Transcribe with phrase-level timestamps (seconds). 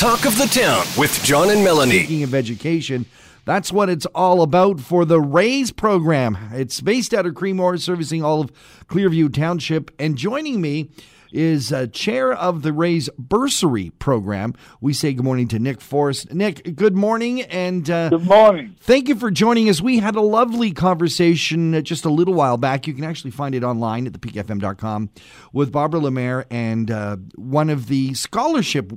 [0.00, 1.98] Talk of the Town with John and Melanie.
[1.98, 3.04] Speaking of education,
[3.44, 6.38] that's what it's all about for the RAYS program.
[6.54, 8.50] It's based out of Creemore, servicing all of
[8.86, 9.90] Clearview Township.
[9.98, 10.88] And joining me
[11.34, 14.54] is uh, chair of the RAYS bursary program.
[14.80, 16.32] We say good morning to Nick Forrest.
[16.32, 18.76] Nick, good morning, and uh, Good morning.
[18.80, 19.82] Thank you for joining us.
[19.82, 22.86] We had a lovely conversation uh, just a little while back.
[22.86, 25.10] You can actually find it online at thepeakfm.com
[25.52, 28.92] with Barbara Lemaire and uh, one of the scholarship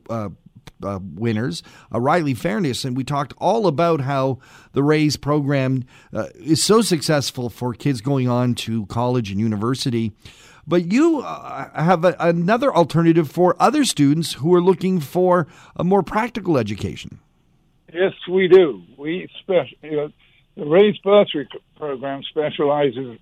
[0.84, 1.64] uh, uh, winners,
[1.94, 4.40] uh, Riley Fairness, and we talked all about how
[4.74, 10.12] the RAYS program uh, is so successful for kids going on to college and university.
[10.66, 15.84] But you uh, have a, another alternative for other students who are looking for a
[15.84, 17.20] more practical education.
[17.92, 18.84] Yes, we do.
[18.98, 20.12] We special know,
[20.56, 23.20] the RAYS Bursary program specializes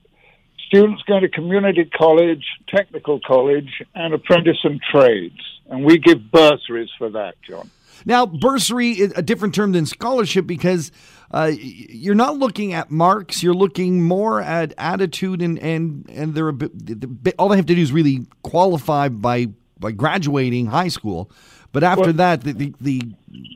[0.71, 5.35] students go to community college, technical college, and apprentice and trades,
[5.69, 7.69] and we give bursaries for that, John.
[8.05, 10.91] Now, bursary is a different term than scholarship because
[11.29, 13.43] uh, you're not looking at marks.
[13.43, 17.75] You're looking more at attitude, and and and they're a bit, all they have to
[17.75, 19.47] do is really qualify by
[19.79, 21.29] by graduating high school.
[21.73, 23.01] But after Well- that, the, the the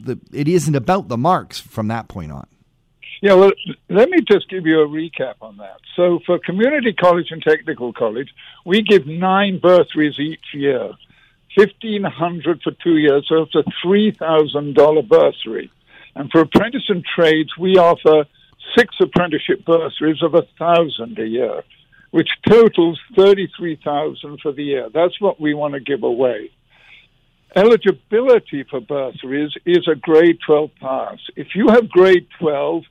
[0.04, 2.46] the it isn't about the marks from that point on.
[3.22, 3.52] Yeah, well,
[3.90, 5.78] let me just give you a recap on that.
[5.96, 8.30] So, for community college and technical college,
[8.66, 10.92] we give nine bursaries each year,
[11.58, 15.72] fifteen hundred for two years, so it's a three thousand dollar bursary.
[16.16, 18.26] And for apprentice and trades, we offer
[18.78, 21.64] six apprenticeship bursaries of a thousand a year,
[22.12, 24.90] which totals thirty three thousand for the year.
[24.94, 26.52] That's what we want to give away.
[27.56, 31.20] Eligibility for bursaries is a grade 12 pass.
[31.38, 32.84] If you have grade 12,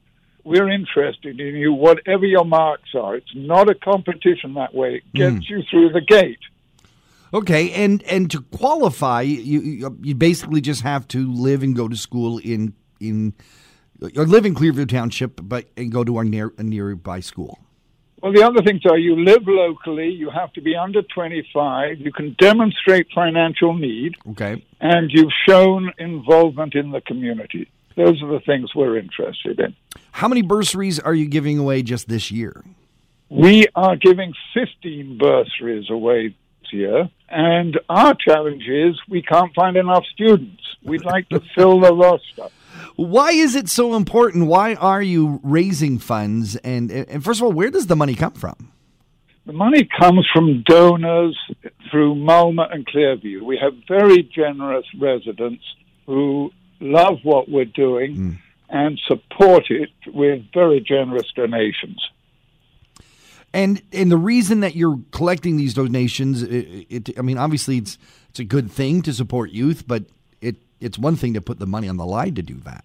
[0.45, 3.17] we're interested in you, whatever your marks are.
[3.17, 4.97] It's not a competition that way.
[4.97, 5.19] It hmm.
[5.19, 6.39] gets you through the gate.
[7.33, 11.97] Okay, and and to qualify, you you- basically just have to live and go to
[11.97, 13.35] school in in
[14.17, 17.59] or live in Clearview Township, but and go to a near a nearby school.
[18.23, 22.11] Well, the other things are you live locally, you have to be under 25, you
[22.11, 24.65] can demonstrate financial need, Okay.
[24.81, 27.69] and you've shown involvement in the community.
[27.97, 29.75] Those are the things we're interested in.
[30.13, 32.65] How many bursaries are you giving away just this year?
[33.29, 39.77] We are giving 15 bursaries away this year, and our challenge is we can't find
[39.77, 40.63] enough students.
[40.83, 42.49] We'd like to fill the roster.
[42.97, 44.47] Why is it so important?
[44.47, 46.57] Why are you raising funds?
[46.57, 48.71] And and first of all, where does the money come from?
[49.47, 51.39] The money comes from donors
[51.91, 53.43] through Mulmur and Clearview.
[53.43, 55.63] We have very generous residents
[56.07, 56.51] who
[56.81, 62.11] love what we're doing and support it with very generous donations.
[63.53, 67.99] And and the reason that you're collecting these donations, it, it, I mean, obviously it's
[68.29, 70.07] it's a good thing to support youth, but
[70.41, 72.85] it it's one thing to put the money on the line to do that.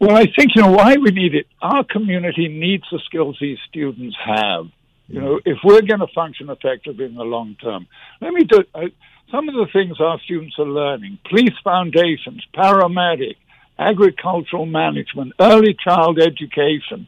[0.00, 1.46] Well, I think you know why we need it.
[1.62, 4.66] Our community needs the skills these students have.
[5.06, 7.86] You know, if we're going to function effectively in the long term,
[8.20, 8.86] let me do uh,
[9.30, 13.36] some of the things our students are learning: police foundations, paramedic,
[13.78, 17.06] agricultural management, early child education,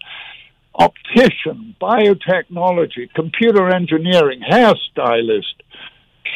[0.75, 5.55] optician, biotechnology, computer engineering, hairstylist,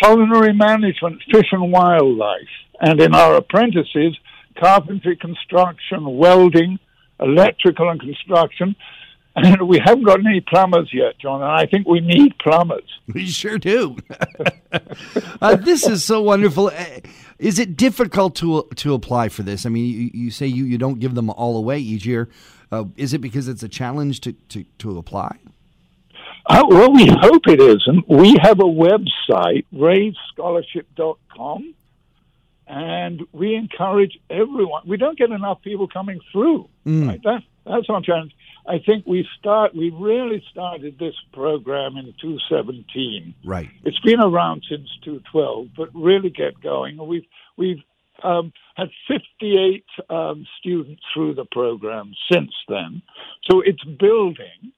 [0.02, 4.16] culinary management, fish and wildlife, and in our apprentices,
[4.60, 6.78] carpentry, construction, welding,
[7.20, 8.76] electrical and construction.
[9.36, 12.90] And we haven't got any plumbers yet, John, and I think we need plumbers.
[13.14, 13.96] We sure do.
[15.42, 16.68] uh, this is so wonderful.
[16.68, 17.00] Uh,
[17.38, 19.66] Is it difficult to to apply for this?
[19.66, 22.28] I mean, you, you say you, you don't give them all away each year.
[22.72, 25.38] Uh, is it because it's a challenge to, to, to apply?
[26.46, 28.08] Uh, well, we hope it isn't.
[28.08, 31.74] We have a website, raisescholarship.com,
[32.66, 34.82] and we encourage everyone.
[34.86, 36.68] We don't get enough people coming through.
[36.84, 37.22] Right?
[37.22, 38.34] That, that's our challenge.
[38.68, 39.74] I think we start.
[39.74, 43.34] We really started this program in 2017.
[43.44, 43.68] Right.
[43.84, 46.98] It's been around since 2012, but really get going.
[47.06, 47.26] We've
[47.56, 47.82] we've
[48.22, 53.02] um, had 58 um, students through the program since then,
[53.48, 54.72] so it's building,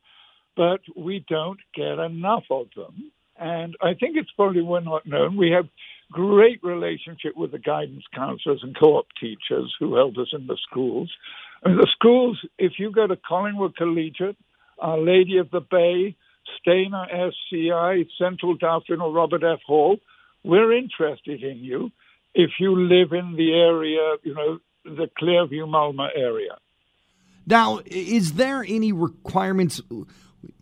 [0.56, 3.12] but we don't get enough of them.
[3.40, 5.36] And I think it's probably we're not known.
[5.36, 5.68] We have
[6.10, 11.10] great relationship with the guidance counselors and co-op teachers who help us in the schools.
[11.64, 14.37] I mean, the schools, if you go to Collingwood Collegiate,
[14.78, 16.16] Our Lady of the Bay,
[16.58, 19.60] Stayner SCI, Centre Dufferin, or Robert F.
[19.66, 19.99] Hall,
[20.44, 21.90] we're interested in you
[22.34, 26.56] if you live in the area, you know, the Clearview Mulmur area.
[27.46, 29.81] Now, is there any requirements?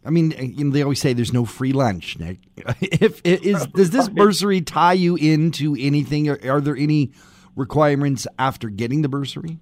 [0.05, 2.39] I mean, you know, they always say there's no free lunch, Nick.
[2.81, 6.29] If is does this bursary tie you into anything?
[6.29, 7.13] Or are there any
[7.55, 9.59] requirements after getting the bursary?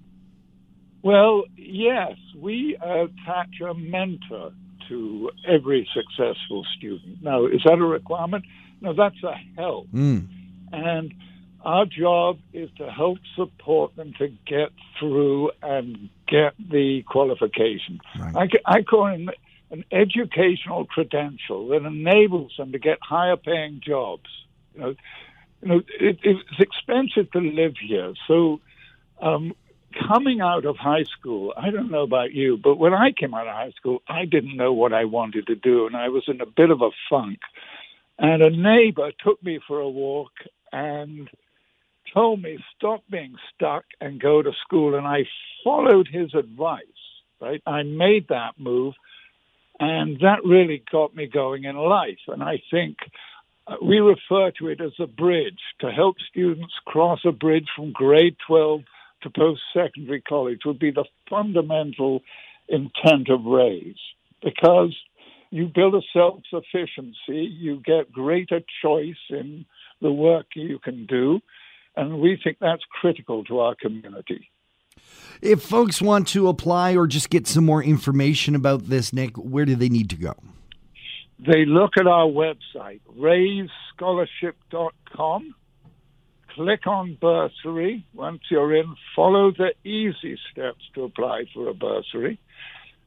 [1.05, 4.53] Well, yes, we attach a mentor
[4.89, 7.21] to every successful student.
[7.21, 8.43] Now, is that a requirement?
[8.81, 9.87] No, that's a help.
[9.91, 10.27] Mm.
[10.71, 11.13] And
[11.61, 17.99] our job is to help support them to get through and get the qualification.
[18.19, 18.49] Right.
[18.65, 19.29] I, I call it
[19.69, 24.25] an educational credential that enables them to get higher paying jobs.
[24.73, 24.95] You know,
[25.61, 28.59] you know it, it's expensive to live here, so
[29.21, 29.53] um,
[30.07, 33.47] coming out of high school, I don't know about you, but when I came out
[33.47, 36.41] of high school, I didn't know what I wanted to do, and I was in
[36.41, 37.39] a bit of a funk.
[38.17, 40.31] And a neighbor took me for a walk
[40.71, 41.29] and
[42.13, 45.25] told me stop being stuck and go to school, and I
[45.63, 46.83] followed his advice.
[47.41, 48.93] Right, I made that move,
[49.79, 52.19] and that really got me going in life.
[52.27, 52.95] And I think
[53.67, 57.91] uh, we refer to it as a bridge to help students cross a bridge from
[57.91, 58.81] grade 12
[59.25, 62.21] to post secondary college would be the fundamental
[62.69, 63.97] intent of RAYS
[64.43, 64.95] because
[65.49, 69.65] you build a self sufficiency, you get greater choice in
[70.01, 71.39] the work you can do,
[71.95, 74.49] and we think that's critical to our community.
[75.41, 79.65] If folks want to apply or just get some more information about this, Nick, where
[79.65, 80.33] do they need to go?
[81.39, 85.55] They look at our website, raisescholarship.com
[86.55, 88.05] click on bursary.
[88.13, 92.39] Once you're in, follow the easy steps to apply for a bursary.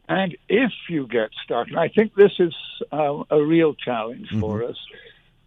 [0.09, 2.55] And if you get stuck, and I think this is
[2.93, 4.41] uh, a real challenge mm-hmm.
[4.41, 4.77] for us,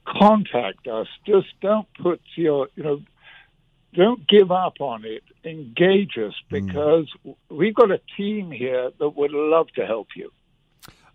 [0.06, 1.08] contact us.
[1.26, 3.02] Just don't put your, you know,
[3.94, 5.24] don't give up on it.
[5.44, 6.66] Engage us mm.
[6.66, 7.36] because mm.
[7.50, 10.32] we've got a team here that would love to help you.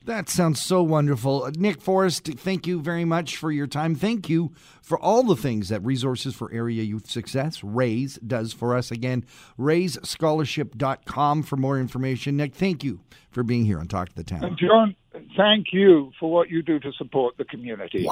[0.06, 1.43] That sounds so wonderful.
[1.43, 3.97] Uh, Nick Forrest, thank you very much for your time.
[3.97, 8.76] Thank you for all the things that Resources for Area Youth Success, RAYS, does for
[8.76, 8.93] us.
[8.93, 9.25] Again,
[9.58, 12.37] raisescholarship.com for more information.
[12.37, 13.00] Nick, thank you
[13.31, 14.44] for being here on Talk to the Town.
[14.44, 14.94] And John,
[15.37, 18.06] thank you for what you do to support the community.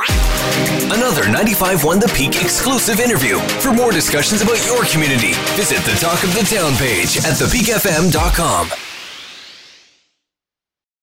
[0.87, 3.39] Another 95.1 The Peak exclusive interview.
[3.61, 8.94] For more discussions about your community, visit the Talk of the Town page at thepeakfm.com.